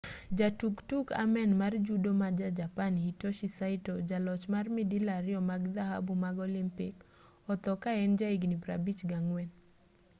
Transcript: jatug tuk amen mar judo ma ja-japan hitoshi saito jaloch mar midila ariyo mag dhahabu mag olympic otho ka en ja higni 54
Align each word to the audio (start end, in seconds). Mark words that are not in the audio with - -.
jatug 0.37 0.75
tuk 0.89 1.07
amen 1.23 1.49
mar 1.61 1.73
judo 1.85 2.11
ma 2.21 2.29
ja-japan 2.39 2.93
hitoshi 3.05 3.47
saito 3.57 3.93
jaloch 4.09 4.43
mar 4.53 4.65
midila 4.75 5.11
ariyo 5.19 5.39
mag 5.49 5.61
dhahabu 5.75 6.13
mag 6.23 6.35
olympic 6.47 6.95
otho 7.53 7.71
ka 7.83 7.91
en 8.03 8.11
ja 8.19 8.27
higni 8.33 8.57
54 8.65 9.49